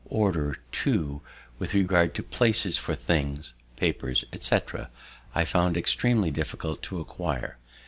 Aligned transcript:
Order, 0.09 0.57
too, 0.71 1.21
with 1.59 1.75
regard 1.75 2.15
to 2.15 2.23
places 2.23 2.75
for 2.75 2.95
things, 2.95 3.53
papers, 3.75 4.25
etc., 4.33 4.89
I 5.35 5.45
found 5.45 5.77
extreamly 5.77 6.31
difficult 6.31 6.81
to 6.89 6.99
acquire. 6.99 7.59